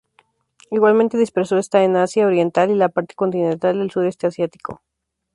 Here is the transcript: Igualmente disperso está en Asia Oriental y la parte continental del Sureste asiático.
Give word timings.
Igualmente 0.71 1.15
disperso 1.15 1.59
está 1.59 1.83
en 1.83 1.95
Asia 1.95 2.25
Oriental 2.25 2.71
y 2.71 2.75
la 2.75 2.89
parte 2.89 3.13
continental 3.13 3.77
del 3.77 3.91
Sureste 3.91 4.25
asiático. 4.25 4.81